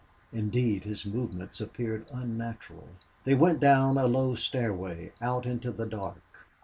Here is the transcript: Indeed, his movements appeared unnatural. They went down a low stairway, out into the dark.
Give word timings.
Indeed, 0.33 0.83
his 0.83 1.05
movements 1.05 1.61
appeared 1.61 2.07
unnatural. 2.11 2.87
They 3.23 3.35
went 3.35 3.59
down 3.59 3.99
a 3.99 4.07
low 4.07 4.33
stairway, 4.33 5.11
out 5.21 5.45
into 5.45 5.71
the 5.71 5.85
dark. 5.85 6.47